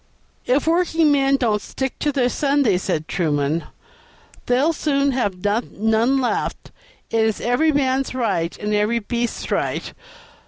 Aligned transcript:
"If 0.47 0.65
workingmen 0.65 1.35
don't 1.37 1.61
stick 1.61 1.99
to 1.99 2.11
their 2.11 2.27
Sunday," 2.27 2.79
said 2.79 3.07
Truman, 3.07 3.65
"they'll 4.47 4.73
soon 4.73 5.11
have 5.11 5.43
none 5.45 6.19
left; 6.19 6.71
it 7.11 7.23
is 7.23 7.39
every 7.39 7.71
man's 7.71 8.15
right 8.15 8.57
and 8.57 8.73
every 8.73 8.97
beast's 8.97 9.51
right. 9.51 9.93